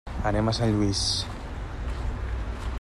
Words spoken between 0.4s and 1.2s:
a Sant Lluís.